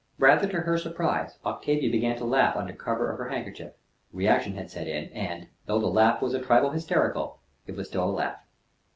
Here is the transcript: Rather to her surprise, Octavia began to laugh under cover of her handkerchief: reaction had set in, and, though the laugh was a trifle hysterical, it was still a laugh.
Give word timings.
Rather 0.17 0.47
to 0.47 0.61
her 0.61 0.79
surprise, 0.79 1.37
Octavia 1.45 1.91
began 1.91 2.17
to 2.17 2.25
laugh 2.25 2.55
under 2.57 2.73
cover 2.73 3.11
of 3.11 3.19
her 3.19 3.29
handkerchief: 3.29 3.73
reaction 4.11 4.55
had 4.55 4.71
set 4.71 4.87
in, 4.87 5.09
and, 5.13 5.45
though 5.67 5.77
the 5.77 5.85
laugh 5.85 6.23
was 6.23 6.33
a 6.33 6.41
trifle 6.41 6.71
hysterical, 6.71 7.37
it 7.67 7.75
was 7.75 7.87
still 7.89 8.05
a 8.05 8.09
laugh. 8.09 8.39